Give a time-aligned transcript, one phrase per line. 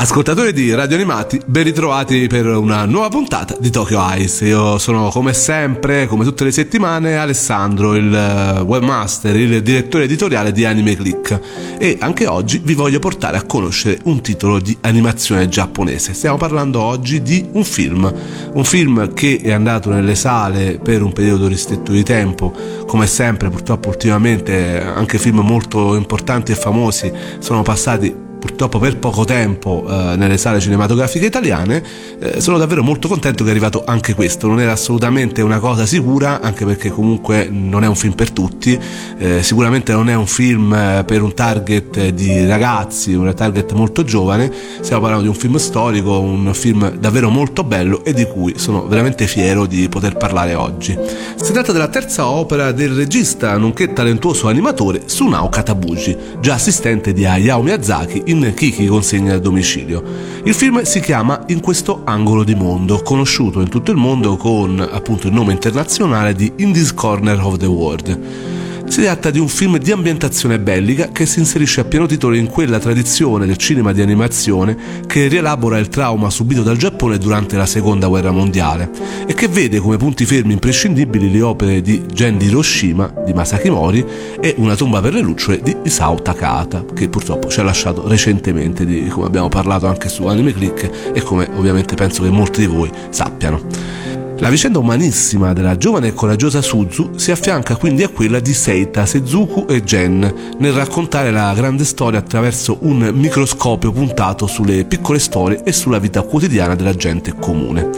[0.00, 4.46] Ascoltatori di Radio Animati, ben ritrovati per una nuova puntata di Tokyo Ice.
[4.46, 10.52] Io sono come sempre, come tutte le settimane, Alessandro, il eh, webmaster, il direttore editoriale
[10.52, 11.40] di Anime Click
[11.78, 16.14] e anche oggi vi voglio portare a conoscere un titolo di animazione giapponese.
[16.14, 18.10] Stiamo parlando oggi di un film,
[18.52, 22.54] un film che è andato nelle sale per un periodo ristretto di tempo,
[22.86, 29.24] come sempre purtroppo ultimamente anche film molto importanti e famosi sono passati purtroppo per poco
[29.24, 31.82] tempo eh, nelle sale cinematografiche italiane,
[32.20, 34.46] eh, sono davvero molto contento che è arrivato anche questo.
[34.46, 38.78] Non era assolutamente una cosa sicura, anche perché comunque non è un film per tutti,
[39.18, 44.04] eh, sicuramente non è un film eh, per un target di ragazzi, un target molto
[44.04, 48.54] giovane, stiamo parlando di un film storico, un film davvero molto bello e di cui
[48.56, 50.96] sono veramente fiero di poter parlare oggi.
[51.36, 57.24] Si tratta della terza opera del regista nonché talentuoso animatore Sunao Katabushi, già assistente di
[57.24, 60.02] Hayao Miyazaki in Kiki consegna a domicilio.
[60.44, 64.80] Il film si chiama In questo angolo di mondo, conosciuto in tutto il mondo con
[64.80, 68.57] appunto il nome internazionale di In this corner of the world.
[68.98, 72.48] Si tratta di un film di ambientazione bellica che si inserisce a pieno titolo in
[72.48, 77.64] quella tradizione del cinema di animazione che rielabora il trauma subito dal Giappone durante la
[77.64, 78.90] seconda guerra mondiale
[79.24, 83.70] e che vede come punti fermi imprescindibili le opere di Gen di Hiroshima di Masaki
[83.70, 84.04] Mori
[84.40, 88.84] e Una tomba per le lucciole di Isao Takata che purtroppo ci ha lasciato recentemente
[88.84, 92.66] di come abbiamo parlato anche su Anime Click e come ovviamente penso che molti di
[92.66, 94.07] voi sappiano.
[94.40, 99.04] La vicenda umanissima della giovane e coraggiosa Suzu si affianca quindi a quella di Seita,
[99.04, 105.62] Sezuku e Gen nel raccontare la grande storia attraverso un microscopio puntato sulle piccole storie
[105.64, 107.90] e sulla vita quotidiana della gente comune.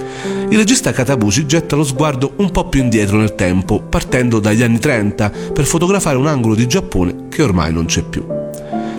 [0.48, 4.78] Il regista Katabushi getta lo sguardo un po' più indietro nel tempo, partendo dagli anni
[4.78, 8.39] 30 per fotografare un angolo di Giappone che ormai non c'è più.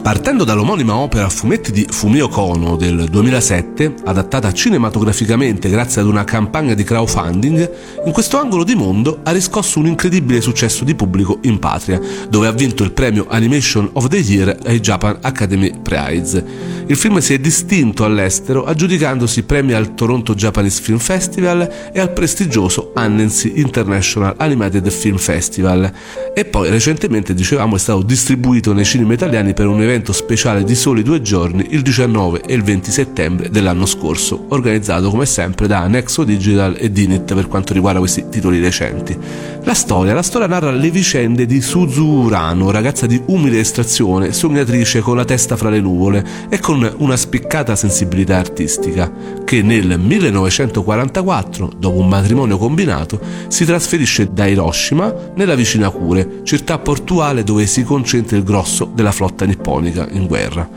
[0.01, 6.23] Partendo dall'omonima opera a fumetti di Fumio Kono del 2007, adattata cinematograficamente grazie ad una
[6.23, 7.71] campagna di crowdfunding,
[8.05, 12.47] in questo angolo di mondo ha riscosso un incredibile successo di pubblico in patria, dove
[12.47, 16.43] ha vinto il premio Animation of the Year ai Japan Academy Prize.
[16.87, 22.11] Il film si è distinto all'estero aggiudicandosi premi al Toronto Japanese Film Festival e al
[22.11, 25.89] prestigioso Annecy International Animated Film Festival
[26.33, 30.63] e poi recentemente, dicevamo, è stato distribuito nei cinema italiani per un evento evento speciale
[30.63, 35.67] di soli due giorni il 19 e il 20 settembre dell'anno scorso, organizzato come sempre
[35.67, 39.17] da Nexo Digital e Dinit per quanto riguarda questi titoli recenti.
[39.63, 45.01] La storia, la storia narra le vicende di Suzu Urano, ragazza di umile estrazione, sognatrice
[45.01, 49.11] con la testa fra le nuvole e con una spiccata sensibilità artistica,
[49.43, 53.19] che nel 1944, dopo un matrimonio combinato,
[53.49, 59.11] si trasferisce da Hiroshima nella vicina Kure, città portuale dove si concentra il grosso della
[59.11, 60.69] flotta nipponica nipponica in guerra.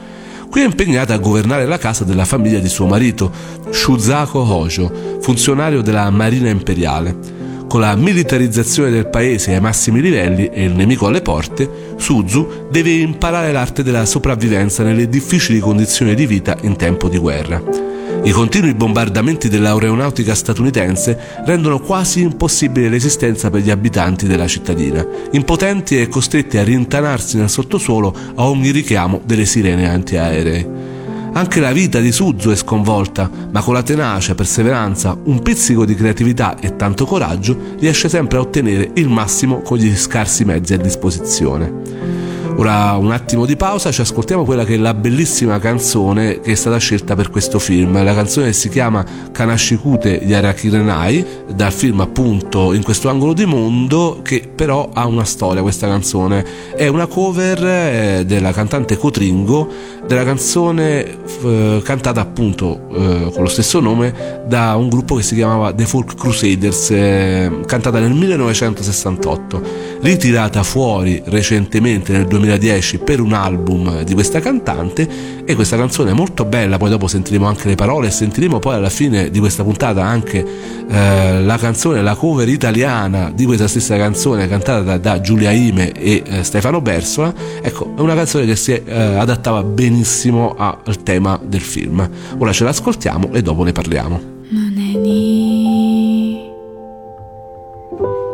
[0.51, 3.31] Qui è impegnata a governare la casa della famiglia di suo marito,
[3.71, 7.43] Shuzako Hojo, funzionario della Marina Imperiale.
[7.69, 12.93] Con la militarizzazione del paese ai massimi livelli e il nemico alle porte, Suzu deve
[12.93, 17.94] imparare l'arte della sopravvivenza nelle difficili condizioni di vita in tempo di guerra.
[18.25, 26.01] I continui bombardamenti dell'aeronautica statunitense rendono quasi impossibile l'esistenza per gli abitanti della cittadina, impotenti
[26.01, 30.93] e costretti a rintanarsi nel sottosuolo a ogni richiamo delle sirene antiaeree.
[31.35, 35.95] Anche la vita di Suzu è sconvolta, ma con la tenacia, perseveranza, un pizzico di
[35.95, 40.79] creatività e tanto coraggio riesce sempre a ottenere il massimo con gli scarsi mezzi a
[40.79, 42.24] disposizione.
[42.57, 46.55] Ora un attimo di pausa, ci ascoltiamo quella che è la bellissima canzone che è
[46.55, 48.03] stata scelta per questo film.
[48.03, 54.49] La canzone si chiama Kanashikute Yarakirenai, dal film appunto In questo angolo di mondo, che
[54.55, 56.45] però ha una storia questa canzone.
[56.77, 59.69] È una cover eh, della cantante Cotringo
[60.07, 65.35] della canzone eh, cantata appunto eh, con lo stesso nome da un gruppo che si
[65.35, 69.62] chiamava The Folk Crusaders, eh, cantata nel 1968,
[70.01, 75.09] ritirata fuori recentemente nel 2000 2010 per un album di questa cantante
[75.46, 78.75] e questa canzone è molto bella, poi dopo sentiremo anche le parole e sentiremo poi
[78.75, 80.46] alla fine di questa puntata anche
[80.88, 85.92] eh, la canzone, la cover italiana di questa stessa canzone cantata da, da Giulia Ime
[85.92, 91.40] e eh, Stefano Bersola, ecco è una canzone che si eh, adattava benissimo al tema
[91.44, 92.07] del film.
[92.38, 94.38] Ora ce l'ascoltiamo e dopo ne parliamo.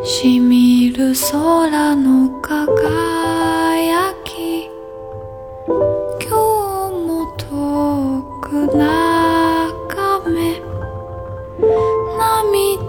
[0.05, 3.58] しみる空の輝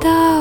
[0.02, 0.41] tahu.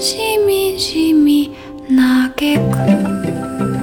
[0.00, 1.54] しみじみ
[1.94, 3.79] 嘆く。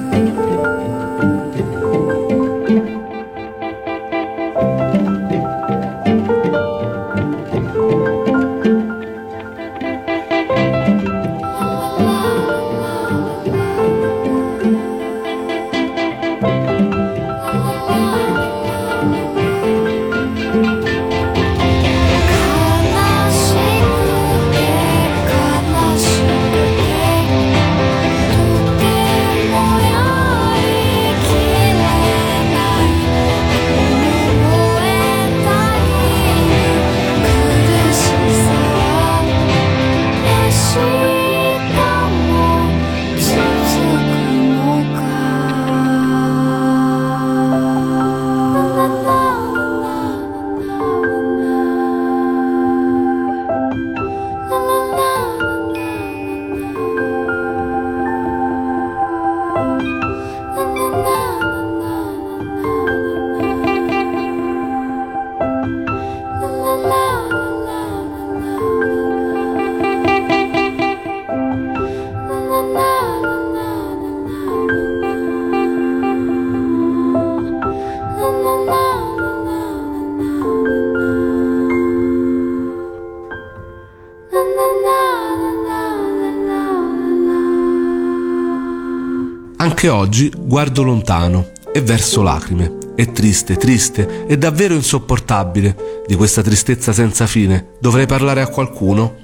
[89.78, 92.78] Anche oggi guardo lontano e verso lacrime.
[92.96, 96.02] È triste, triste, è davvero insopportabile.
[96.04, 99.14] Di questa tristezza senza fine dovrei parlare a qualcuno?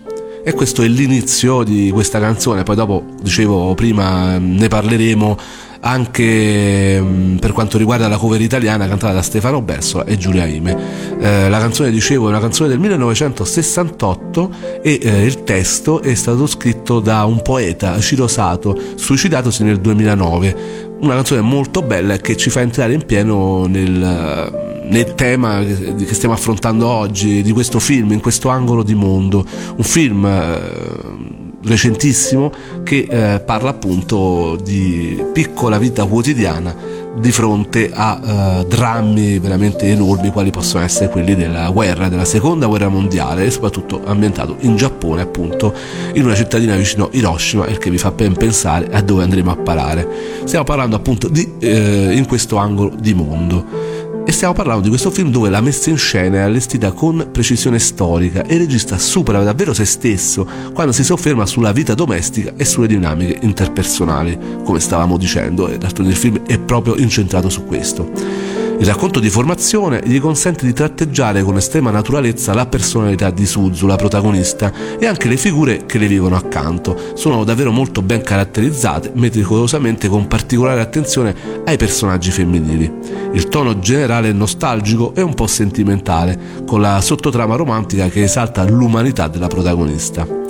[0.45, 5.37] E questo è l'inizio di questa canzone, poi dopo, dicevo prima, ne parleremo
[5.85, 10.77] anche mm, per quanto riguarda la cover italiana cantata da Stefano Bessola e Giulia Ime.
[11.21, 14.51] Eh, la canzone, dicevo, è una canzone del 1968
[14.83, 20.93] e eh, il testo è stato scritto da un poeta, Ciro Sato, suicidatosi nel 2009.
[21.01, 26.35] Una canzone molto bella che ci fa entrare in pieno nel, nel tema che stiamo
[26.35, 29.45] affrontando oggi, di questo film, in questo angolo di mondo.
[29.77, 31.24] Un film eh,
[31.65, 32.53] recentissimo
[32.83, 40.31] che eh, parla appunto di piccola vita quotidiana di fronte a uh, drammi veramente enormi
[40.31, 45.23] quali possono essere quelli della guerra, della seconda guerra mondiale e soprattutto ambientato in Giappone
[45.23, 45.73] appunto
[46.15, 49.57] in una cittadina vicino Hiroshima il che vi fa ben pensare a dove andremo a
[49.57, 50.09] parare.
[50.45, 55.11] Stiamo parlando appunto di eh, in questo angolo di mondo E stiamo parlando di questo
[55.11, 59.43] film dove la messa in scena è allestita con precisione storica e il regista supera
[59.43, 65.19] davvero se stesso quando si sofferma sulla vita domestica e sulle dinamiche interpersonali, come stavamo
[65.19, 68.54] dicendo, e d'altronde il film è proprio incentrato su questo.
[68.85, 73.87] Il racconto di formazione gli consente di tratteggiare con estrema naturalezza la personalità di Suzu,
[73.87, 76.95] la protagonista, e anche le figure che le vivono accanto.
[77.15, 82.93] Sono davvero molto ben caratterizzate, meticolosamente con particolare attenzione ai personaggi femminili.
[83.33, 88.65] Il tono generale è nostalgico e un po' sentimentale, con la sottotrama romantica che esalta
[88.65, 90.44] l'umanità della protagonista.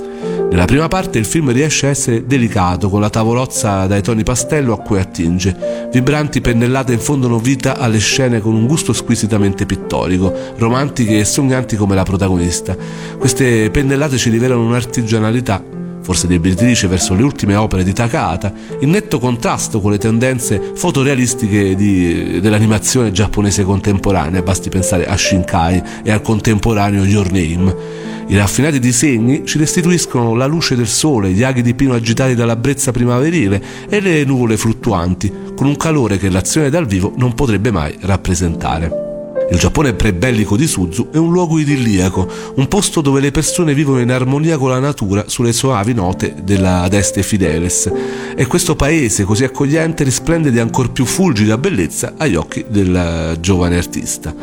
[0.55, 4.73] Nella prima parte il film riesce a essere delicato, con la tavolozza dai toni pastello
[4.73, 5.89] a cui attinge.
[5.91, 11.97] Vibranti pennellate infondono vita alle scene con un gusto squisitamente pittorico, romantiche e sognanti come
[11.97, 12.77] la protagonista.
[13.19, 15.61] Queste pennellate ci rivelano un'artigianalità
[16.03, 21.75] forse debitrice verso le ultime opere di Takahata, in netto contrasto con le tendenze fotorealistiche
[21.75, 28.13] di, dell'animazione giapponese contemporanea, basti pensare a Shinkai e al contemporaneo Your Name.
[28.27, 32.57] I raffinati disegni ci restituiscono la luce del sole, gli aghi di pino agitati dalla
[32.57, 37.71] brezza primaverile e le nuvole fluttuanti, con un calore che l'azione dal vivo non potrebbe
[37.71, 39.04] mai rappresentare.
[39.51, 44.01] Il Giappone pre-bellico di Suzu è un luogo idilliaco, un posto dove le persone vivono
[44.01, 47.93] in armonia con la natura sulle soavi note della Deste Fideles
[48.35, 53.77] e questo paese così accogliente risplende di ancor più fulgida bellezza agli occhi del giovane
[53.77, 54.35] artista.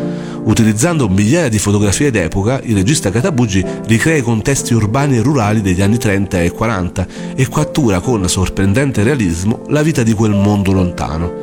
[0.44, 5.82] Utilizzando migliaia di fotografie d'epoca, il regista Katabugi ricrea i contesti urbani e rurali degli
[5.82, 11.34] anni 30 e 40 e cattura con sorprendente realismo la vita di quel mondo lontano.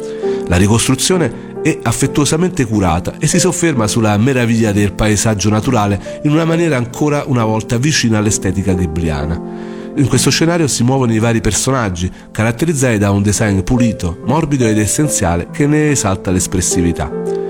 [0.46, 6.44] La ricostruzione è affettuosamente curata e si sofferma sulla meraviglia del paesaggio naturale in una
[6.44, 9.76] maniera ancora una volta vicina all'estetica ghibliana.
[9.96, 14.78] In questo scenario si muovono i vari personaggi, caratterizzati da un design pulito, morbido ed
[14.78, 17.47] essenziale che ne esalta l'espressività.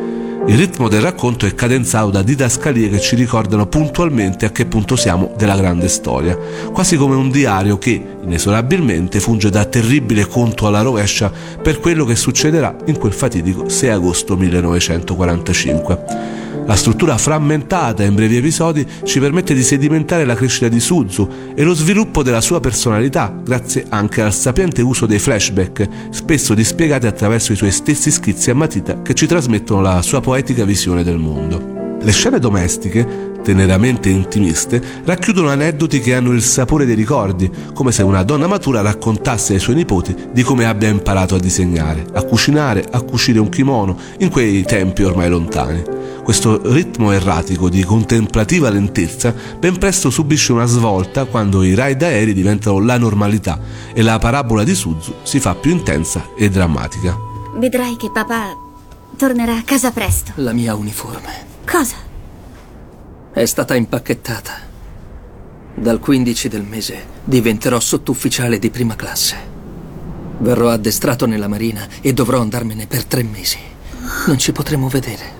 [0.48, 4.96] Il ritmo del racconto è cadenzato da didascalie che ci ricordano puntualmente a che punto
[4.96, 6.38] siamo della grande storia,
[6.72, 11.30] quasi come un diario che, inesorabilmente, funge da terribile conto alla rovescia
[11.62, 16.47] per quello che succederà in quel fatidico 6 agosto 1945.
[16.66, 21.62] La struttura frammentata in brevi episodi ci permette di sedimentare la crescita di Suzu e
[21.62, 27.52] lo sviluppo della sua personalità, grazie anche al sapiente uso dei flashback, spesso dispiegati attraverso
[27.52, 31.96] i suoi stessi schizzi a matita che ci trasmettono la sua poetica visione del mondo.
[32.00, 38.02] Le scene domestiche, teneramente intimiste, racchiudono aneddoti che hanno il sapore dei ricordi, come se
[38.02, 42.86] una donna matura raccontasse ai suoi nipoti di come abbia imparato a disegnare, a cucinare,
[42.90, 45.82] a cucire un kimono in quei tempi ormai lontani.
[46.22, 52.34] Questo ritmo erratico di contemplativa lentezza ben presto subisce una svolta quando i ride aerei
[52.34, 53.58] diventano la normalità
[53.94, 57.16] e la parabola di Suzu si fa più intensa e drammatica.
[57.54, 58.54] Vedrai che papà
[59.16, 60.32] tornerà a casa presto.
[60.34, 61.46] La mia uniforme.
[61.64, 62.07] Cosa?
[63.38, 64.52] È stata impacchettata.
[65.76, 69.36] Dal 15 del mese diventerò sottufficiale di prima classe.
[70.38, 73.58] Verrò addestrato nella marina e dovrò andarmene per tre mesi.
[74.26, 75.32] Non ci potremo vedere.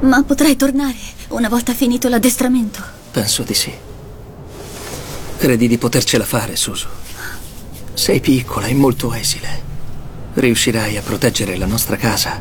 [0.00, 0.96] Ma potrai tornare
[1.28, 2.82] una volta finito l'addestramento?
[3.10, 3.72] Penso di sì.
[5.36, 6.88] Credi di potercela fare, Susu?
[7.92, 9.62] Sei piccola e molto esile.
[10.32, 12.40] Riuscirai a proteggere la nostra casa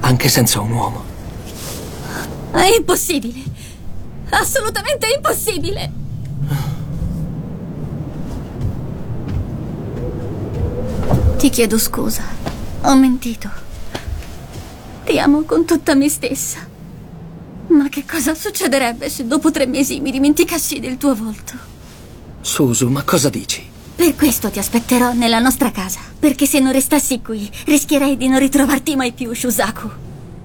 [0.00, 1.04] anche senza un uomo.
[2.50, 3.51] È impossibile.
[4.34, 5.92] Assolutamente impossibile.
[11.36, 12.22] Ti chiedo scusa.
[12.82, 13.50] Ho mentito.
[15.04, 16.66] Ti amo con tutta me stessa.
[17.68, 21.52] Ma che cosa succederebbe se dopo tre mesi mi dimenticassi del tuo volto?
[22.40, 23.68] Susu, ma cosa dici?
[23.94, 26.00] Per questo ti aspetterò nella nostra casa.
[26.18, 29.90] Perché se non restassi qui, rischierei di non ritrovarti mai più, Shusaku.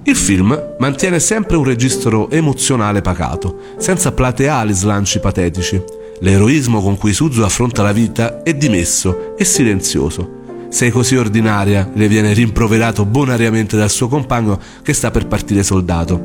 [0.07, 5.83] Il film mantiene sempre un registro emozionale pacato, senza plateali slanci patetici.
[6.21, 10.67] L'eroismo con cui Suzu affronta la vita è dimesso e silenzioso.
[10.69, 16.23] Sei così ordinaria, le viene rimproverato bonariamente dal suo compagno che sta per partire soldato.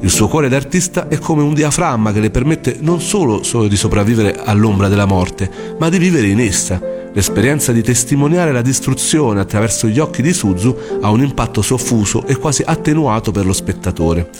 [0.00, 3.76] Il suo cuore d'artista è come un diaframma che le permette non solo, solo di
[3.76, 6.93] sopravvivere all'ombra della morte, ma di vivere in essa.
[7.14, 12.34] L'esperienza di testimoniare la distruzione attraverso gli occhi di Suzu ha un impatto soffuso e
[12.34, 14.30] quasi attenuato per lo spettatore.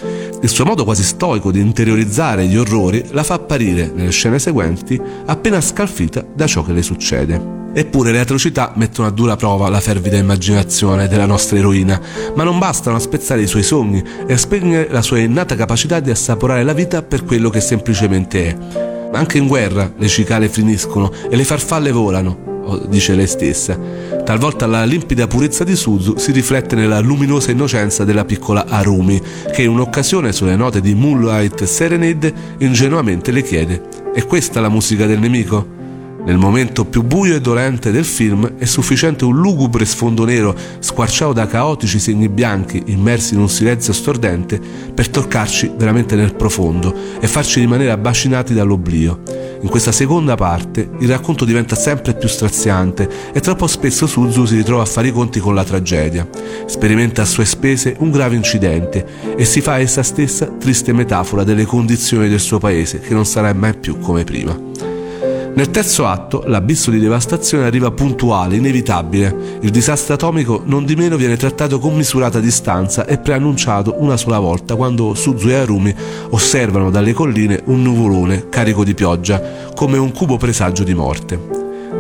[0.43, 5.01] Il suo modo quasi stoico di interiorizzare gli orrori la fa apparire, nelle scene seguenti,
[5.27, 7.63] appena scalfita da ciò che le succede.
[7.73, 12.01] Eppure le atrocità mettono a dura prova la fervida immaginazione della nostra eroina,
[12.35, 16.01] ma non bastano a spezzare i suoi sogni e a spegnere la sua innata capacità
[16.01, 18.57] di assaporare la vita per quello che semplicemente è.
[19.13, 22.54] Anche in guerra le cicale finiscono e le farfalle volano,
[22.87, 23.79] dice lei stessa.
[24.25, 29.21] Talvolta la limpida purezza di Suzu si riflette nella luminosa innocenza della piccola Arumi,
[29.53, 33.83] che in un'occasione sulle note di Moonlight Serenade ingenuamente le chiede:
[34.15, 35.74] È questa la musica del nemico?
[36.25, 41.35] Nel momento più buio e dolente del film è sufficiente un lugubre sfondo nero squarciato
[41.35, 44.59] da caotici segni bianchi immersi in un silenzio stordente
[44.95, 49.21] per toccarci veramente nel profondo e farci rimanere abbascinati dall'oblio.
[49.61, 54.57] In questa seconda parte il racconto diventa sempre più straziante e troppo spesso Suzu si
[54.57, 56.27] ritrova a fare i conti con la tragedia.
[56.65, 61.67] Sperimenta a sue spese un grave incidente e si fa essa stessa triste metafora delle
[61.67, 64.94] condizioni del suo paese che non sarà mai più come prima.
[65.55, 69.59] Nel terzo atto, l'abisso di devastazione arriva puntuale, inevitabile.
[69.61, 74.41] Il disastro atomico non di meno viene trattato con misurata distanza e preannunciato una sola
[74.41, 75.95] volta quando Suzu e Arumi
[76.31, 79.41] osservano dalle colline un nuvolone carico di pioggia,
[79.77, 81.39] come un cubo presagio di morte.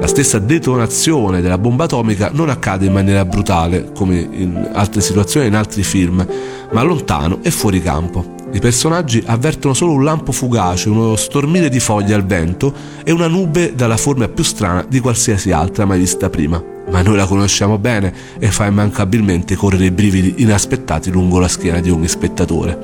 [0.01, 5.47] La stessa detonazione della bomba atomica non accade in maniera brutale, come in altre situazioni
[5.47, 6.27] e in altri film,
[6.73, 8.34] ma lontano e fuori campo.
[8.55, 13.27] I personaggi avvertono solo un lampo fugace, uno stormire di foglie al vento e una
[13.27, 16.63] nube dalla forma più strana di qualsiasi altra mai vista prima.
[16.89, 21.81] Ma noi la conosciamo bene e fa immancabilmente correre i brividi inaspettati lungo la schiena
[21.81, 22.79] di ogni spettatore.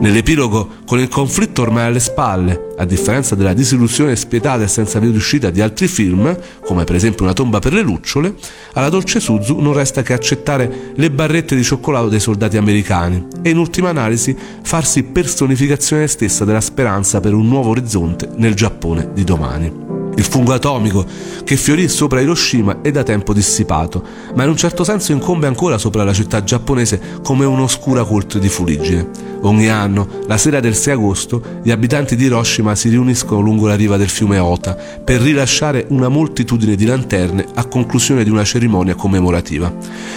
[0.00, 5.10] Nell'epilogo, con il conflitto ormai alle spalle, a differenza della disillusione spietata e senza via
[5.10, 8.34] d'uscita di altri film, come per esempio Una tomba per le lucciole,
[8.72, 13.50] alla dolce Suzu non resta che accettare le barrette di cioccolato dei soldati americani e
[13.50, 19.24] in ultima analisi farsi personificazione stessa della speranza per un nuovo orizzonte nel Giappone di
[19.24, 19.89] domani.
[20.16, 21.06] Il fungo atomico
[21.44, 25.78] che fiorì sopra Hiroshima è da tempo dissipato, ma in un certo senso incombe ancora
[25.78, 29.28] sopra la città giapponese come un'oscura coltre di fuliggine.
[29.42, 33.74] Ogni anno, la sera del 6 agosto, gli abitanti di Hiroshima si riuniscono lungo la
[33.74, 38.94] riva del fiume Ota per rilasciare una moltitudine di lanterne a conclusione di una cerimonia
[38.94, 39.74] commemorativa.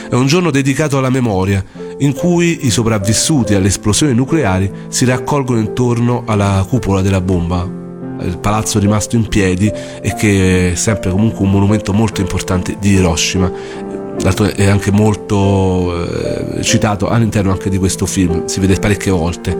[0.09, 1.63] È un giorno dedicato alla memoria,
[1.99, 7.82] in cui i sopravvissuti alle esplosioni nucleari si raccolgono intorno alla cupola della bomba
[8.25, 12.91] il palazzo rimasto in piedi e che è sempre comunque un monumento molto importante di
[12.91, 13.91] Hiroshima
[14.55, 19.57] è anche molto eh, citato all'interno anche di questo film, si vede parecchie volte.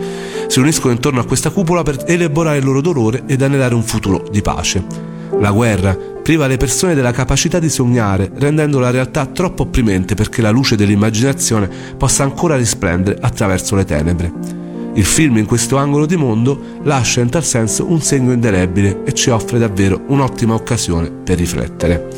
[0.48, 4.24] Si uniscono intorno a questa cupola per elaborare il loro dolore ed anelare un futuro
[4.32, 5.12] di pace.
[5.40, 10.42] La guerra priva le persone della capacità di sognare, rendendo la realtà troppo opprimente perché
[10.42, 14.63] la luce dell'immaginazione possa ancora risplendere attraverso le tenebre.
[14.96, 19.14] Il film in questo angolo di mondo lascia in tal senso un segno indelebile e
[19.14, 22.10] ci offre davvero un'ottima occasione per riflettere.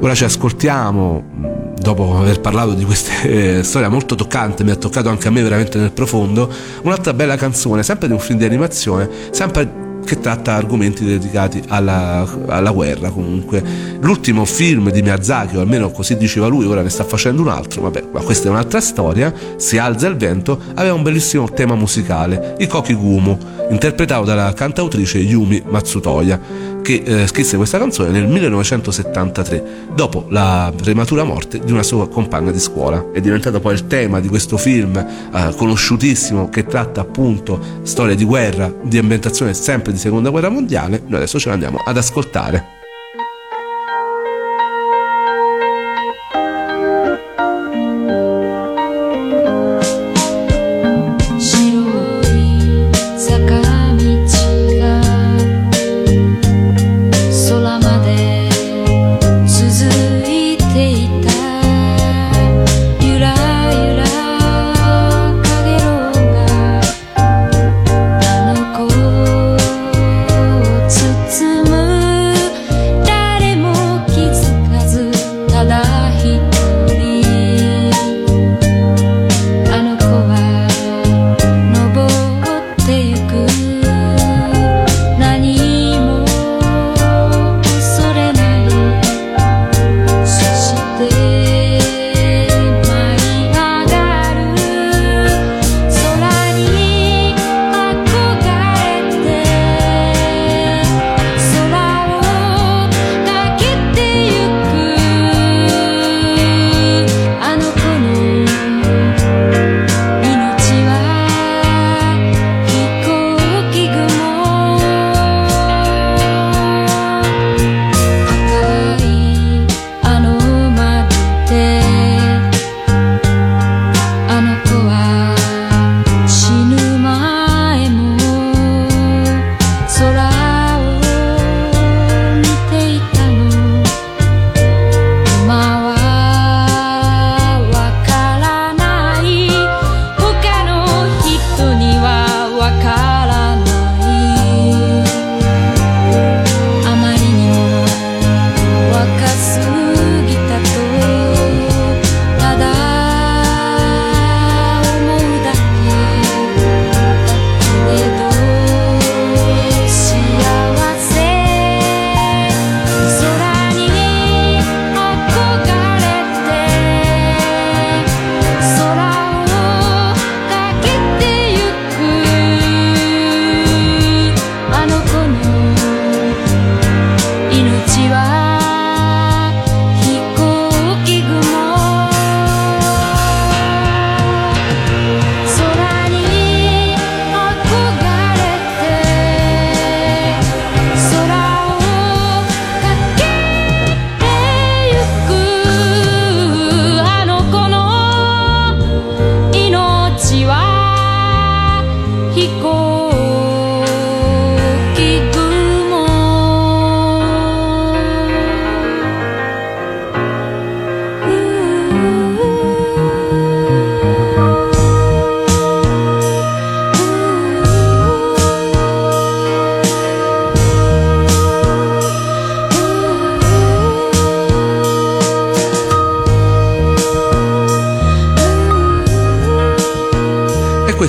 [0.00, 5.10] Ora ci ascoltiamo, dopo aver parlato di questa eh, storia molto toccante, mi ha toccato
[5.10, 6.50] anche a me veramente nel profondo,
[6.82, 12.26] un'altra bella canzone, sempre di un film di animazione, sempre che tratta argomenti dedicati alla,
[12.46, 13.62] alla, guerra comunque.
[14.00, 17.82] L'ultimo film di Miyazaki, o almeno così diceva lui, ora ne sta facendo un altro,
[17.82, 22.54] vabbè, ma questa è un'altra storia, Si alza il vento, aveva un bellissimo tema musicale,
[22.58, 29.64] i Koki Gumu, interpretato dalla cantautrice Yumi Matsutoya che eh, scrisse questa canzone nel 1973,
[29.94, 33.10] dopo la prematura morte di una sua compagna di scuola.
[33.12, 38.24] È diventato poi il tema di questo film eh, conosciutissimo che tratta appunto storie di
[38.24, 41.02] guerra, di ambientazione sempre di seconda guerra mondiale.
[41.06, 42.77] Noi adesso ce l'andiamo ad ascoltare.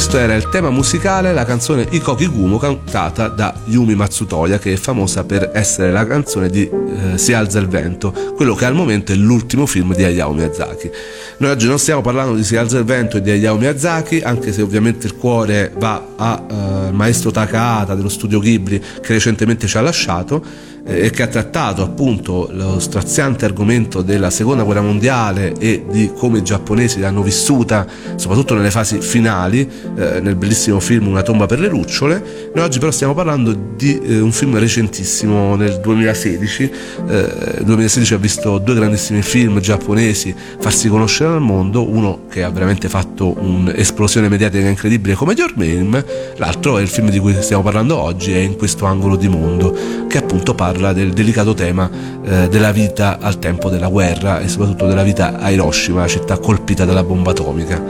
[0.10, 4.76] Questo era il tema musicale, la canzone Ikoki Gumo cantata da Yumi Matsutoya che è
[4.76, 9.12] famosa per essere la canzone di eh, Si alza il vento, quello che al momento
[9.12, 10.90] è l'ultimo film di Hayao Miyazaki.
[11.38, 14.52] Noi oggi non stiamo parlando di Si alza il vento e di Hayao Miyazaki, anche
[14.52, 19.78] se ovviamente il cuore va al eh, maestro Takahata dello studio Ghibli che recentemente ci
[19.78, 20.44] ha lasciato
[20.90, 26.40] eh, che ha trattato appunto lo straziante argomento della seconda guerra mondiale e di come
[26.40, 31.60] i giapponesi l'hanno vissuta soprattutto nelle fasi finali eh, nel bellissimo film Una tomba per
[31.60, 32.52] le lucciole.
[32.54, 36.72] Noi oggi però stiamo parlando di eh, un film recentissimo nel 2016
[37.10, 42.50] il 2016 ha visto due grandissimi film giapponesi farsi conoscere al mondo uno che ha
[42.50, 46.04] veramente fatto un'esplosione mediatica incredibile come Your Name
[46.38, 49.76] l'altro è il film di cui stiamo parlando oggi è In questo angolo di mondo
[50.08, 51.90] che appunto parla parla del delicato tema
[52.24, 56.38] eh, della vita al tempo della guerra e soprattutto della vita a Hiroshima, la città
[56.38, 57.84] colpita dalla bomba atomica.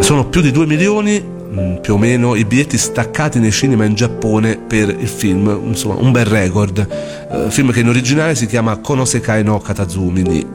[0.00, 3.94] Sono più di 2 milioni mm, più o meno i biglietti staccati nei cinema in
[3.94, 6.86] Giappone per il film, insomma un bel record.
[7.30, 10.46] Eh, film che in originale si chiama Konosekai no Katazumi ni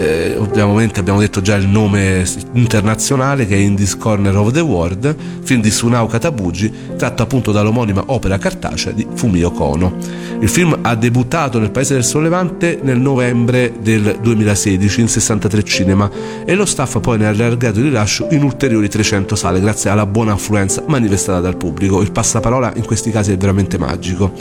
[0.00, 4.60] eh, ovviamente abbiamo detto già il nome internazionale che è In This Corner of the
[4.60, 9.94] World, film di Sunao Katabuji, tratto appunto dall'omonima opera cartacea di Fumio Kono.
[10.40, 16.10] Il film ha debuttato nel Paese del Sollevante nel novembre del 2016 in 63 cinema
[16.46, 20.06] e lo staff poi ne ha allargato il rilascio in ulteriori 300 sale grazie alla
[20.06, 22.00] buona affluenza manifestata dal pubblico.
[22.00, 24.32] Il passaparola in questi casi è veramente magico.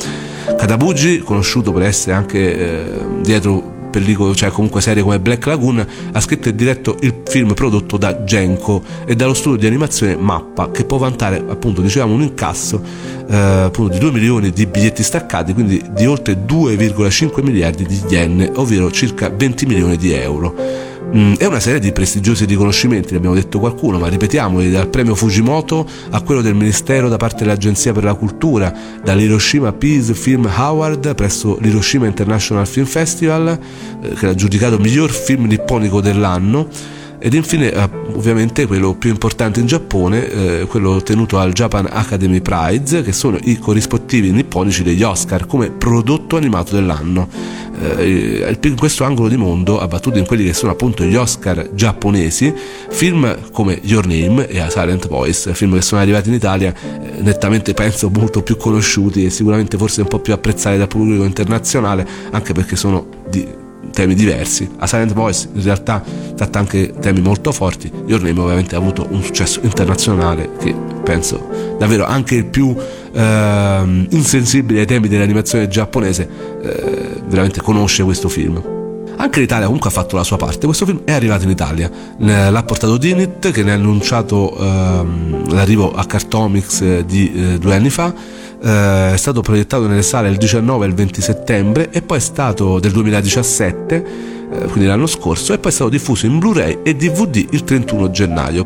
[0.58, 6.20] Katabuji, conosciuto per essere anche eh, dietro pellicola, cioè comunque serie come Black Lagoon, ha
[6.20, 10.86] scritto e diretto il film prodotto da Genko e dallo studio di animazione Mappa, che
[10.86, 12.82] può vantare appunto dicevamo un incasso
[13.30, 18.52] eh, appunto di 2 milioni di biglietti staccati, quindi di oltre 2,5 miliardi di yen,
[18.56, 20.89] ovvero circa 20 milioni di euro.
[21.16, 25.88] Mm, è una serie di prestigiosi riconoscimenti, abbiamo detto qualcuno, ma ripetiamoli, dal premio Fujimoto
[26.12, 28.72] a quello del Ministero da parte dell'Agenzia per la Cultura,
[29.04, 33.60] dall'Hiroshima Peace Film Award presso l'Hiroshima International Film Festival,
[34.02, 39.60] eh, che l'ha giudicato miglior film nipponico dell'anno ed infine eh, ovviamente quello più importante
[39.60, 45.04] in Giappone, eh, quello ottenuto al Japan Academy Prize, che sono i corrispettivi nipponici degli
[45.04, 47.68] Oscar come prodotto animato dell'anno.
[47.82, 52.54] Eh, in questo angolo di mondo, abbattuto in quelli che sono appunto gli Oscar giapponesi,
[52.90, 57.22] film come Your Name e A Silent Voice, film che sono arrivati in Italia, eh,
[57.22, 62.08] nettamente penso molto più conosciuti e sicuramente forse un po' più apprezzati dal pubblico internazionale,
[62.32, 63.59] anche perché sono di
[64.00, 64.70] temi diversi.
[64.78, 66.02] A Silent Voice in realtà
[66.34, 67.92] tratta anche temi molto forti.
[68.06, 72.74] Your Name ovviamente ha avuto un successo internazionale che penso davvero anche il più
[73.12, 76.30] eh, insensibile ai temi dell'animazione giapponese
[76.62, 78.78] eh, veramente conosce questo film.
[79.18, 80.66] Anche l'Italia comunque ha fatto la sua parte.
[80.66, 81.92] Questo film è arrivato in Italia.
[82.20, 87.90] L'ha portato Dinit che ne ha annunciato ehm, l'arrivo a Cartomics di eh, due anni
[87.90, 88.14] fa
[88.62, 92.22] eh, è stato proiettato nelle sale il 19 e il 20 settembre e poi è
[92.22, 96.96] stato del 2017 eh, quindi l'anno scorso e poi è stato diffuso in Blu-ray e
[96.96, 98.66] DVD il 31 gennaio.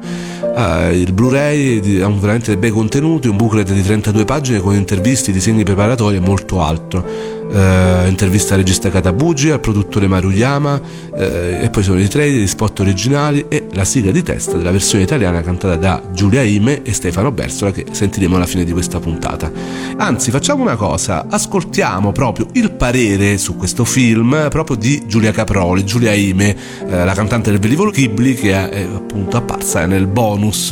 [0.56, 5.32] Eh, il Blu-ray ha veramente dei bei contenuti un booklet di 32 pagine con interviste,
[5.32, 10.82] disegni preparatori e molto altro eh, intervista al regista Katabugi, al produttore Maruyama
[11.16, 14.72] eh, e poi sono i trailer, gli spot originali e la sigla di testa della
[14.72, 19.00] versione italiana cantata da Giulia Ime e Stefano Bersola che sentiremo alla fine di questa
[19.00, 19.52] puntata.
[19.98, 25.86] Anzi, facciamo una cosa, ascoltiamo proprio il parere su questo film proprio di Giulia Caproli,
[25.86, 26.56] Giulia Ime,
[26.88, 30.72] eh, la cantante del velivolo Ghibli che è appunto apparsa nel bonus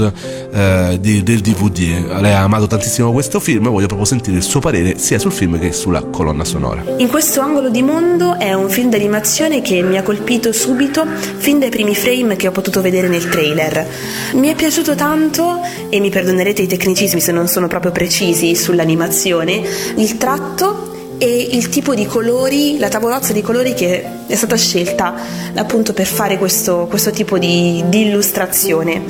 [0.52, 2.20] eh, di, del DVD.
[2.20, 5.32] Lei ha amato tantissimo questo film e voglio proprio sentire il suo parere sia sul
[5.32, 6.84] film che sulla colonna sonora sonora.
[6.97, 11.60] In questo angolo di mondo è un film d'animazione che mi ha colpito subito fin
[11.60, 13.86] dai primi frame che ho potuto vedere nel trailer.
[14.34, 19.62] Mi è piaciuto tanto e mi perdonerete i tecnicismi se non sono proprio precisi sull'animazione,
[19.95, 20.90] il tratto
[21.23, 25.13] e il tipo di colori, la tavolozza di colori che è stata scelta
[25.53, 29.03] appunto per fare questo, questo tipo di, di, illustrazione,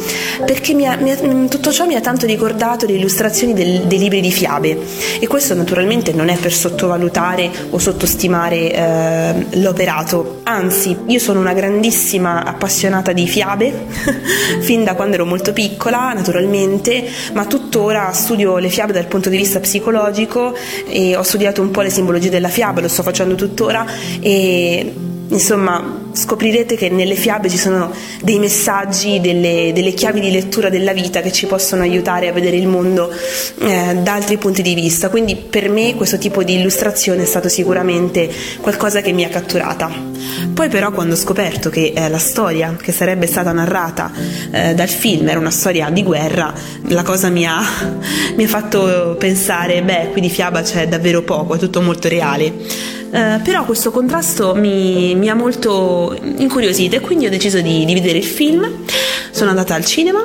[0.45, 1.15] perché mi ha, mi ha,
[1.47, 4.77] tutto ciò mi ha tanto ricordato le illustrazioni del, dei libri di fiabe.
[5.21, 11.53] E questo naturalmente non è per sottovalutare o sottostimare eh, l'operato, anzi io sono una
[11.53, 13.85] grandissima appassionata di fiabe,
[14.59, 19.37] fin da quando ero molto piccola naturalmente, ma tuttora studio le fiabe dal punto di
[19.37, 20.53] vista psicologico
[20.87, 23.85] e ho studiato un po' le simbologie della fiaba, lo sto facendo tuttora
[24.19, 24.93] e
[25.29, 30.93] insomma scoprirete che nelle fiabe ci sono dei messaggi, delle, delle chiavi di lettura della
[30.93, 35.09] vita che ci possono aiutare a vedere il mondo eh, da altri punti di vista.
[35.09, 38.29] Quindi per me questo tipo di illustrazione è stato sicuramente
[38.61, 39.89] qualcosa che mi ha catturata.
[40.53, 44.11] Poi però quando ho scoperto che eh, la storia che sarebbe stata narrata
[44.51, 46.53] eh, dal film era una storia di guerra,
[46.87, 47.61] la cosa mi ha,
[48.35, 52.99] mi ha fatto pensare, beh, qui di fiaba c'è davvero poco, è tutto molto reale.
[53.11, 57.93] Eh, però questo contrasto mi, mi, ha molto incuriosita e quindi ho deciso di, di,
[57.93, 58.67] vedere il film.
[59.31, 60.23] Sono andata al cinema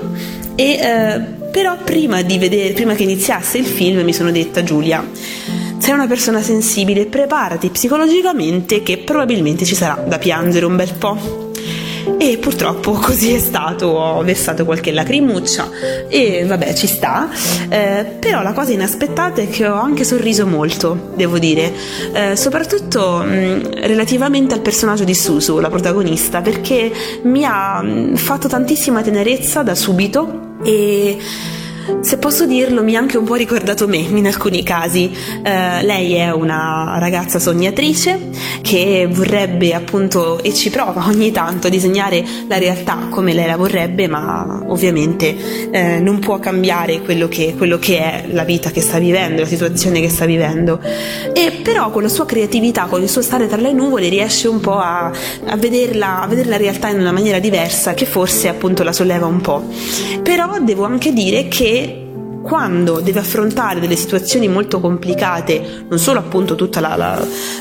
[0.54, 1.20] e eh,
[1.50, 5.04] però prima, vedere, prima che iniziasse il film mi sono detta Giulia
[5.78, 11.45] sei una persona sensibile, preparati psicologicamente che probabilmente ci sarà da piangere un bel po'
[12.18, 15.68] e purtroppo così è stato, ho versato qualche lacrimuccia.
[16.08, 17.28] E vabbè ci sta,
[17.68, 21.72] eh, però la cosa inaspettata è che ho anche sorriso molto, devo dire,
[22.12, 26.92] eh, soprattutto mh, relativamente al personaggio di Susu, la protagonista, perché
[27.22, 31.18] mi ha mh, fatto tantissima tenerezza da subito e
[32.00, 35.10] se posso dirlo, mi ha anche un po' ricordato me in alcuni casi.
[35.12, 41.70] Uh, lei è una ragazza sognatrice che vorrebbe appunto e ci prova ogni tanto a
[41.70, 45.36] disegnare la realtà come lei la vorrebbe, ma ovviamente
[45.72, 49.48] uh, non può cambiare quello che, quello che, è la vita che sta vivendo, la
[49.48, 50.80] situazione che sta vivendo.
[51.32, 54.60] E però con la sua creatività, con il suo stare tra le nuvole, riesce un
[54.60, 55.12] po' a,
[55.46, 59.26] a, vederla, a vedere la realtà in una maniera diversa che forse appunto la solleva
[59.26, 59.62] un po'.
[60.22, 61.75] Però devo anche dire che
[62.46, 66.78] quando deve affrontare delle situazioni molto complicate, non solo appunto tutto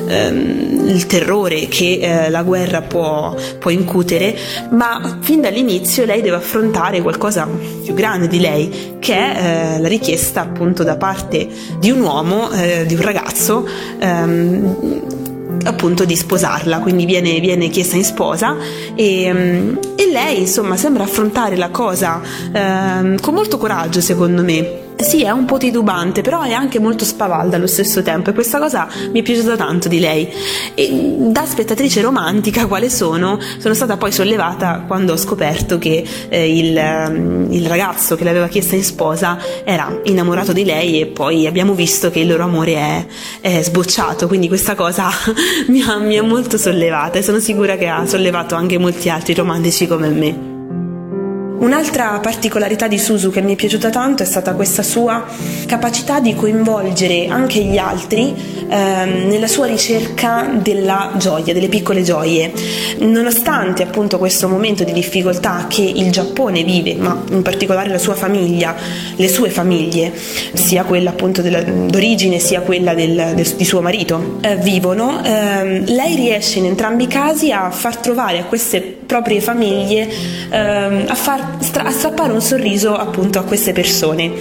[0.07, 4.37] ehm, il terrore che eh, la guerra può, può, incutere,
[4.69, 7.47] ma fin dall'inizio lei deve affrontare qualcosa
[7.83, 11.47] più grande di lei, che è eh, la richiesta appunto da parte
[11.79, 15.14] di un uomo, eh, di un ragazzo, ehm,
[15.63, 18.55] appunto di sposarla, quindi viene, viene chiesta in sposa
[18.95, 22.21] e, mm, e, lei insomma sembra affrontare la cosa
[22.53, 27.03] eh, con molto coraggio secondo me sì, è un po' titubante, però è anche molto
[27.03, 30.31] spavalda allo stesso tempo e questa cosa mi è piaciuta tanto di lei.
[30.73, 36.57] E da spettatrice romantica, quale sono, sono stata poi sollevata quando ho scoperto che eh,
[36.57, 41.45] il, ehm, il, ragazzo che l'aveva chiesta in sposa era innamorato di lei e poi
[41.45, 43.05] abbiamo visto che il loro amore è,
[43.41, 45.09] è sbocciato, quindi questa cosa
[45.67, 49.33] mi ha, mi ha molto sollevata e sono sicura che ha sollevato anche molti altri
[49.33, 50.54] romantici come me.
[51.57, 55.23] Un'altra particolarità di Suzu che mi è piaciuta tanto è stata questa sua
[55.65, 58.35] capacità di coinvolgere anche gli altri
[58.67, 62.51] ehm, nella sua ricerca della gioia, delle piccole gioie.
[62.99, 68.15] Nonostante appunto questo momento di difficoltà che il Giappone vive, ma in particolare la sua
[68.15, 68.75] famiglia,
[69.15, 70.11] le sue famiglie,
[70.53, 75.85] sia quella appunto della, d'origine sia quella del, del, di suo marito, eh, vivono, ehm,
[75.85, 80.07] lei riesce in entrambi i casi a far trovare a queste proprie famiglie,
[80.49, 84.31] ehm, a far a strappare un sorriso appunto a queste persone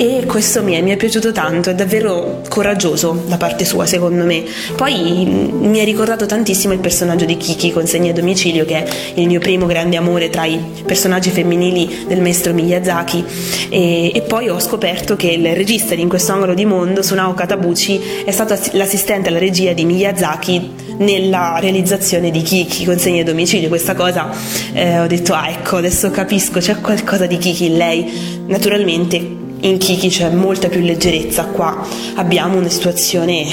[0.00, 4.24] e questo mi è, mi è, piaciuto tanto, è davvero coraggioso da parte sua secondo
[4.24, 4.44] me.
[4.76, 8.84] Poi mm, mi ha ricordato tantissimo il personaggio di Kiki con segni a domicilio che
[8.84, 10.56] è il mio primo grande amore tra i
[10.86, 13.24] personaggi femminili del maestro Miyazaki
[13.70, 17.34] e, e poi ho scoperto che il regista di In questo angolo di mondo, Sunao
[17.34, 23.24] Katabuchi, è stato l'assistente alla regia di Miyazaki nella realizzazione di Kiki con segni a
[23.24, 23.66] domicilio.
[23.66, 24.30] Questa cosa
[24.72, 28.44] eh, ho detto, ah ecco, adesso capisco, c'è qualcosa di Kiki in lei.
[28.46, 33.46] Naturalmente in Kiki c'è molta più leggerezza, qua abbiamo una situazione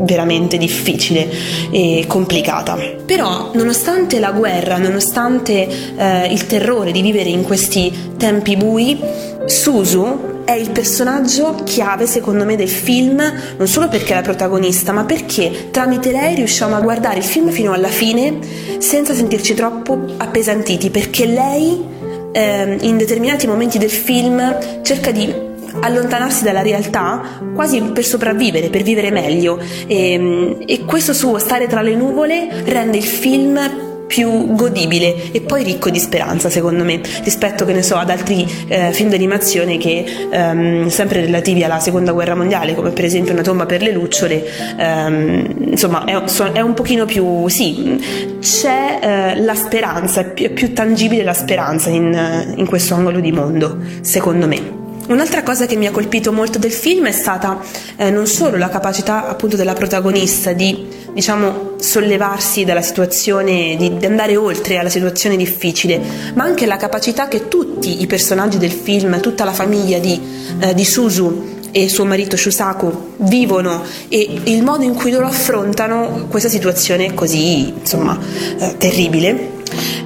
[0.00, 1.28] veramente difficile
[1.70, 2.76] e complicata.
[3.04, 8.98] Però nonostante la guerra, nonostante eh, il terrore di vivere in questi tempi bui,
[9.46, 13.22] Suzu è il personaggio chiave secondo me del film,
[13.56, 17.50] non solo perché è la protagonista, ma perché tramite lei riusciamo a guardare il film
[17.50, 18.38] fino alla fine
[18.78, 21.96] senza sentirci troppo appesantiti, perché lei
[22.32, 25.46] eh, in determinati momenti del film cerca di
[25.80, 29.58] allontanarsi dalla realtà quasi per sopravvivere, per vivere meglio.
[29.86, 35.62] E, e questo suo stare tra le nuvole rende il film più godibile e poi
[35.62, 40.04] ricco di speranza secondo me rispetto che ne so ad altri eh, film d'animazione che
[40.30, 44.44] ehm, sempre relativi alla seconda guerra mondiale come per esempio Una tomba per le lucciole
[44.76, 46.14] ehm, insomma è,
[46.52, 51.34] è, un pochino più sì c'è eh, la speranza è più, è più, tangibile la
[51.34, 54.77] speranza in, in questo angolo di mondo secondo me
[55.08, 57.62] Un'altra cosa che mi ha colpito molto del film è stata
[57.96, 64.04] eh, non solo la capacità appunto della protagonista di diciamo sollevarsi dalla situazione, di, di,
[64.04, 65.98] andare oltre alla situazione difficile,
[66.34, 70.20] ma anche la capacità che tutti i personaggi del film, tutta la famiglia di,
[70.60, 76.26] eh, di Suzu e suo marito Shusaku vivono e il modo in cui loro affrontano
[76.28, 78.18] questa situazione così, insomma,
[78.58, 79.56] eh, terribile,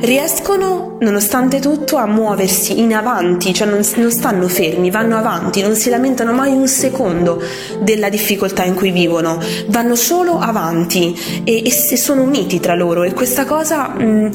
[0.01, 5.75] riescono nonostante tutto a muoversi in avanti, cioè non, non, stanno fermi, vanno avanti, non
[5.75, 7.43] si lamentano mai un secondo
[7.81, 13.13] della difficoltà in cui vivono, vanno solo avanti e, e sono uniti tra loro e
[13.13, 14.31] questa cosa mh,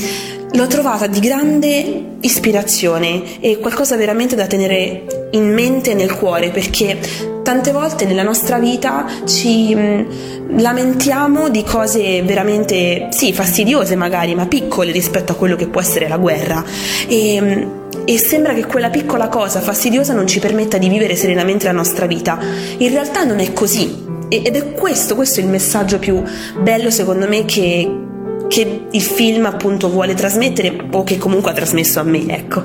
[0.51, 6.49] l'ho trovata di grande ispirazione e qualcosa veramente da tenere in mente e nel cuore
[6.49, 6.97] perché
[7.43, 14.47] tante volte nella nostra vita ci mh, lamentiamo di cose veramente, sì, fastidiose magari, ma
[14.47, 16.61] piccole rispetto a quello che può essere la guerra.
[17.07, 17.67] E,
[18.03, 22.05] e sembra che quella piccola cosa fastidiosa non ci permetta di vivere serenamente la nostra
[22.05, 22.37] vita.
[22.77, 24.05] In realtà non è così.
[24.29, 26.21] Ed è questo, questo è il messaggio più
[26.59, 28.06] bello secondo me che,
[28.47, 32.63] che il film appunto vuole trasmettere o che comunque ha trasmesso a me, ecco.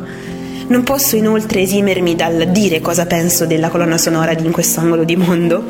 [0.69, 5.05] Non posso inoltre esimermi dal dire cosa penso della colonna sonora di In questo angolo
[5.05, 5.65] di mondo.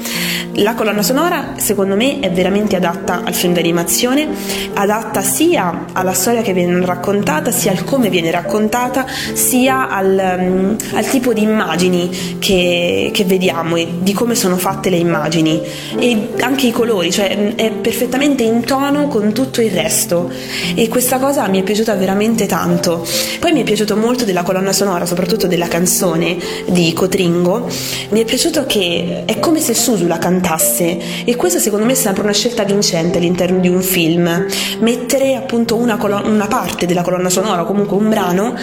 [0.57, 4.28] La colonna sonora, secondo me, è veramente adatta al film d'animazione,
[4.74, 10.76] adatta sia alla storia che viene raccontata, sia al come viene raccontata, sia al, um,
[10.92, 15.61] al tipo di immagini che, che, vediamo e di come sono fatte le immagini
[15.98, 20.31] e anche i colori, cioè è perfettamente in tono con tutto il resto
[20.74, 23.07] e questa cosa mi è piaciuta veramente tanto.
[23.40, 27.68] Poi mi è piaciuto molto della colonna sonora sonora, soprattutto della canzone di Cotringo,
[28.09, 31.25] mi è piaciuto che è come se Susu la cantasse.
[31.25, 34.47] E questa secondo me è sempre una scelta vincente all'interno di un film,
[34.81, 38.57] mettere appunto una, colon- una parte della colonna sonora, comunque un brano,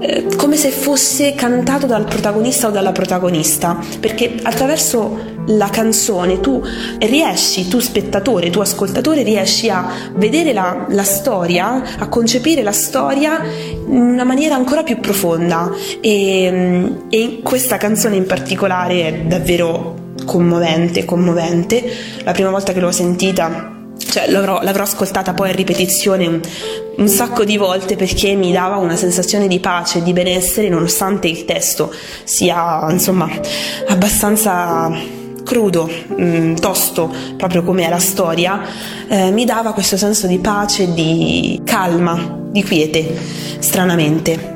[0.00, 6.62] eh, come se fosse cantato dal protagonista o dalla protagonista, perché attraverso la canzone tu
[6.98, 13.42] riesci, tu spettatore, tu ascoltatore, riesci a vedere la, la storia, a concepire la storia
[13.44, 21.04] in una maniera ancora più profonda e, e questa canzone in particolare è davvero commovente,
[21.04, 21.84] commovente.
[22.24, 26.40] La prima volta che l'ho sentita cioè, l'avrò, l'avrò, ascoltata poi a ripetizione un,
[26.96, 31.44] un, sacco di volte perché mi dava una sensazione di pace di benessere nonostante il
[31.44, 31.92] testo
[32.24, 33.28] sia insomma
[33.88, 34.90] abbastanza
[35.46, 38.60] crudo, mh, mm, tosto, proprio come è la storia,
[39.08, 43.16] eh, mi dava questo senso di pace, di calma, di quiete,
[43.60, 44.54] stranamente.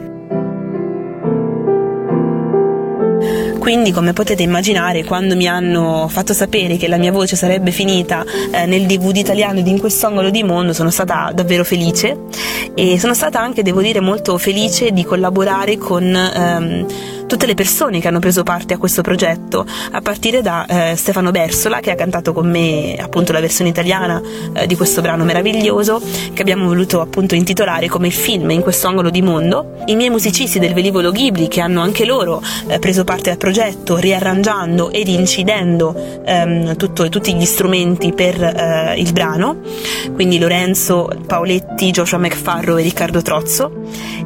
[3.61, 8.25] Quindi, come potete immaginare, quando mi hanno fatto sapere che la mia voce sarebbe finita
[8.51, 12.17] eh, nel DVD italiano di In quest'angolo di mondo, sono stata davvero felice
[12.75, 16.87] e sono stata anche, devo dire, molto felice di collaborare con ehm,
[17.31, 21.31] tutte le persone che hanno preso parte a questo progetto, a partire da eh, Stefano
[21.31, 24.21] Bersola che ha cantato con me appunto la versione italiana
[24.53, 26.03] eh, di questo brano meraviglioso
[26.33, 30.11] che abbiamo voluto appunto intitolare come il film in questo angolo di mondo, i miei
[30.11, 35.07] musicisti del velivolo Ghibli che hanno anche loro eh, preso parte al progetto riarrangiando ed
[35.07, 39.61] incidendo ehm, tutto, tutti gli strumenti per eh, il brano,
[40.15, 43.71] quindi Lorenzo Paoletti, Joshua McFarrow e Riccardo Trozzo.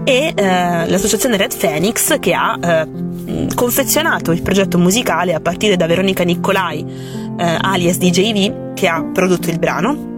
[0.05, 2.93] E eh, l'associazione Red Phoenix che ha eh,
[3.55, 6.84] confezionato il progetto musicale a partire da Veronica Nicolai,
[7.36, 10.12] eh, alias DJV, che ha prodotto il brano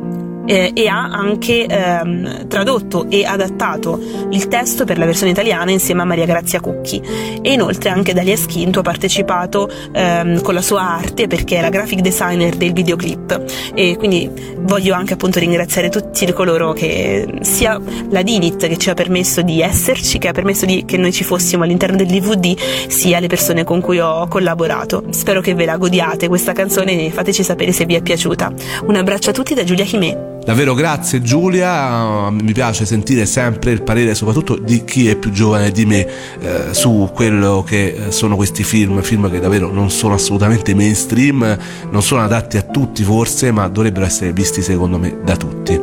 [0.47, 6.03] eh, e ha anche ehm, tradotto e adattato il testo per la versione italiana insieme
[6.03, 7.03] a Maria Grazia Cucchi
[7.43, 11.71] e inoltre anche Dalia Schinto ha partecipato ehm, con la sua arte perché è la
[11.71, 14.31] graphic designer del videoclip e quindi
[14.61, 17.81] voglio anche appunto ringraziare tutti coloro che sia
[18.11, 21.25] la Dinit che ci ha permesso di esserci, che ha permesso di, che noi ci
[21.25, 22.55] fossimo all'interno del DVD,
[22.87, 25.05] sia le persone con cui ho collaborato.
[25.11, 28.53] Spero che ve la godiate questa canzone e fateci sapere se vi è piaciuta.
[28.87, 30.36] Un abbraccio a tutti da Giulia Chimè.
[30.47, 35.73] Davvero grazie Giulia, mi piace sentire sempre il parere soprattutto di chi è più giovane
[35.73, 36.07] di me
[36.39, 41.59] eh, su quello che eh, sono questi film, film che davvero non sono assolutamente mainstream,
[41.91, 45.81] non sono adatti a tutti forse, ma dovrebbero essere visti secondo me da tutti.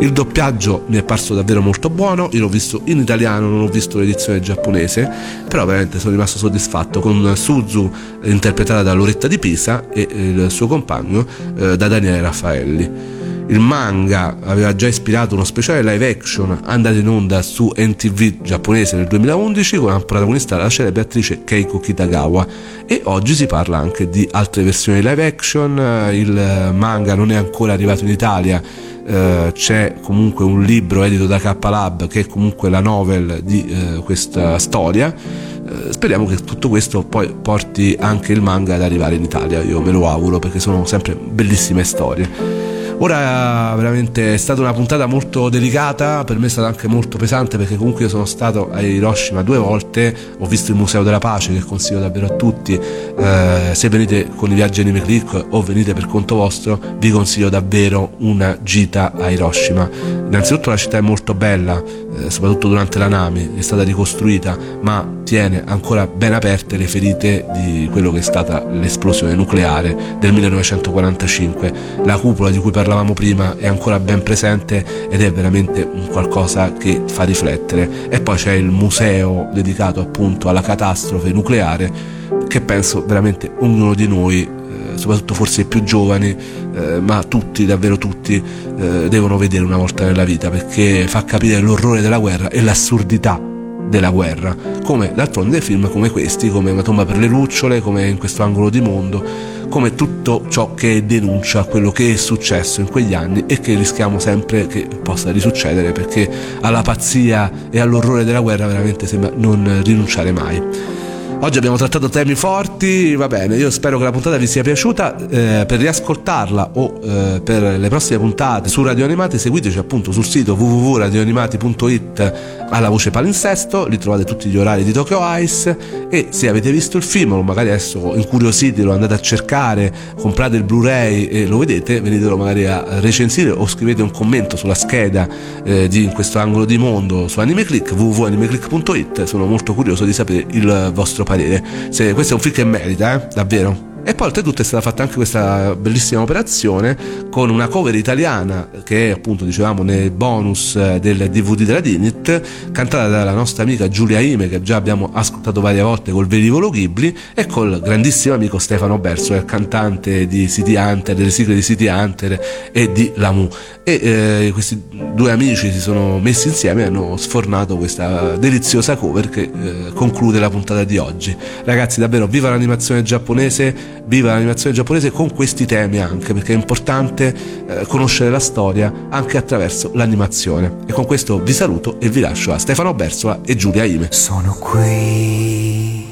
[0.00, 3.68] Il doppiaggio mi è parso davvero molto buono, io l'ho visto in italiano, non ho
[3.68, 5.08] visto l'edizione giapponese,
[5.48, 7.88] però veramente sono rimasto soddisfatto con Suzu
[8.24, 11.24] interpretata da Loretta di Pisa e il suo compagno
[11.56, 13.18] eh, da Daniele Raffaelli.
[13.50, 18.94] Il manga aveva già ispirato uno speciale live action andato in onda su NTV giapponese
[18.94, 22.46] nel 2011 con la protagonista la celebre attrice Keiko Kitagawa
[22.86, 27.72] e oggi si parla anche di altre versioni live action, il manga non è ancora
[27.72, 32.68] arrivato in Italia Uh, c'è comunque un libro edito da K Lab che è comunque
[32.68, 35.12] la novel di uh, questa storia.
[35.12, 39.62] Uh, speriamo che tutto questo poi porti anche il manga ad arrivare in Italia.
[39.62, 42.69] Io me lo auguro perché sono sempre bellissime storie.
[43.02, 47.56] Ora veramente è stata una puntata molto delicata, per me è stata anche molto pesante
[47.56, 51.54] perché comunque io sono stato a Hiroshima due volte, ho visto il Museo della Pace
[51.54, 55.94] che consiglio davvero a tutti, eh, se venite con i viaggi Anime Click o venite
[55.94, 59.88] per conto vostro vi consiglio davvero una gita a Hiroshima.
[60.26, 65.18] Innanzitutto la città è molto bella, eh, soprattutto durante la Nami, è stata ricostruita, ma
[65.24, 71.72] tiene ancora ben aperte le ferite di quello che è stata l'esplosione nucleare del 1945.
[72.04, 77.02] La cupola di cui parlavamo prima è ancora ben presente ed è veramente qualcosa che
[77.06, 78.08] fa riflettere.
[78.08, 82.18] E poi c'è il museo dedicato appunto alla catastrofe nucleare
[82.48, 86.36] che penso veramente ognuno di noi eh, soprattutto forse i più giovani,
[86.74, 88.42] eh, ma tutti, davvero tutti,
[88.76, 93.40] eh, devono vedere una volta nella vita perché fa capire l'orrore della guerra e l'assurdità
[93.88, 98.18] della guerra, come d'altronde film come questi, come Una tomba per le lucciole, come in
[98.18, 99.24] questo angolo di mondo,
[99.70, 104.18] come tutto ciò che denuncia quello che è successo in quegli anni e che rischiamo
[104.18, 106.28] sempre che possa risuccedere perché
[106.60, 110.99] alla pazzia e all'orrore della guerra veramente sembra non rinunciare mai.
[111.42, 115.16] Oggi abbiamo trattato temi forti, va bene, io spero che la puntata vi sia piaciuta,
[115.16, 120.26] eh, per riascoltarla o eh, per le prossime puntate su Radio Animati seguiteci appunto sul
[120.26, 122.32] sito www.radioanimati.it
[122.68, 126.98] alla voce palinsesto, lì trovate tutti gli orari di Tokyo Ice e se avete visto
[126.98, 131.56] il film o magari adesso incuriositi lo andate a cercare, comprate il Blu-ray e lo
[131.56, 135.26] vedete, venitelo magari a recensire o scrivete un commento sulla scheda
[135.64, 140.44] eh, di in questo angolo di mondo su AnimeClick www.animeclick.it, sono molto curioso di sapere
[140.50, 141.62] il vostro parere.
[141.90, 143.28] Se questo è un film che merita, eh?
[143.32, 143.89] davvero.
[144.02, 146.96] E poi oltretutto è stata fatta anche questa bellissima operazione
[147.30, 152.70] con una cover italiana che è appunto dicevamo nel bonus eh, del DVD della Dinit,
[152.72, 157.14] cantata dalla nostra amica Giulia Ime che già abbiamo ascoltato varie volte col velivolo Ghibli
[157.34, 161.86] e col grandissimo amico Stefano Berso, il cantante di City Hunter, delle sigle di City
[161.86, 162.40] Hunter
[162.72, 163.48] e di Lamu.
[163.82, 164.82] E eh, questi
[165.14, 170.38] due amici si sono messi insieme e hanno sfornato questa deliziosa cover che eh, conclude
[170.38, 171.36] la puntata di oggi.
[171.64, 173.98] Ragazzi davvero viva l'animazione giapponese!
[174.10, 177.32] Viva l'animazione giapponese con questi temi anche, perché è importante
[177.66, 180.78] eh, conoscere la storia anche attraverso l'animazione.
[180.86, 184.08] E con questo vi saluto e vi lascio a Stefano Bersola e Giulia Ime.
[184.10, 186.04] Sono qui,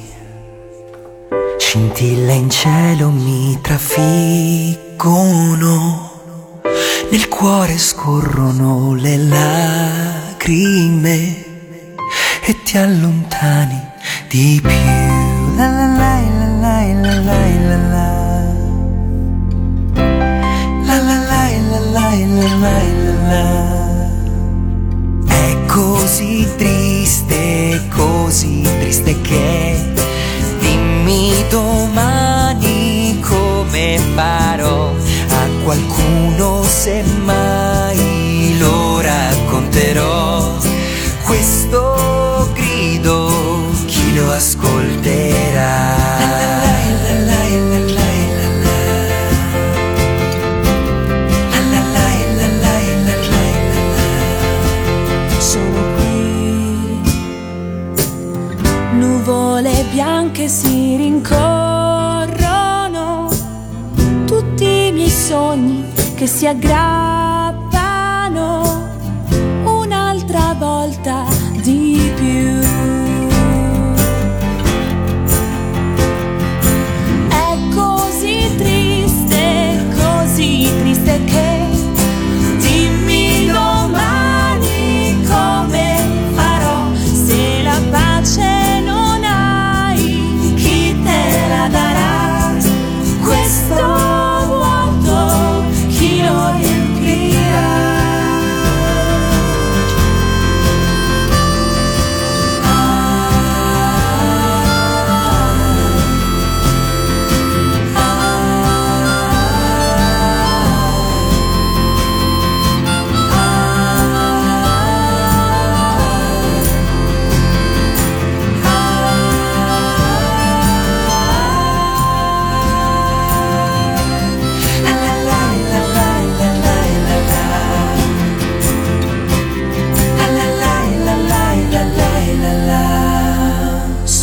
[1.59, 4.93] scintille in cielo mi trafiggono,
[7.11, 10.47] nel cuore scorrono le lacrime
[12.45, 13.83] e ti allontani
[14.29, 15.08] di più.
[27.29, 29.77] Triste, così triste che
[30.61, 34.93] dimmi domani come farò.
[35.31, 40.57] A qualcuno se mai lo racconterò.
[41.25, 43.31] Questo grido
[43.87, 44.78] chi lo ascolterà
[60.29, 62.27] bianche si rincorrono,
[64.27, 67.67] tutti i miei sogni che si aggrappano
[69.65, 71.25] un'altra volta
[71.63, 71.98] di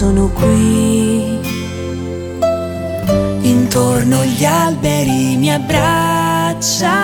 [0.05, 1.39] sono qui.
[3.41, 7.03] Intorno gli alberi mi abbracciano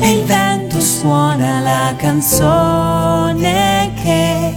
[0.00, 4.54] e il vento suona la canzone che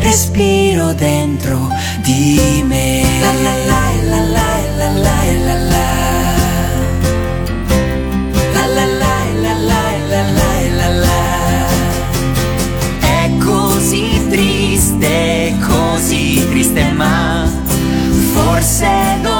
[0.00, 1.68] respiro dentro
[2.02, 3.02] di me.
[3.20, 4.40] La la la la la
[4.78, 5.90] la la la la.
[14.30, 15.39] triste
[16.92, 17.46] ma
[18.34, 18.86] forse
[19.22, 19.39] domani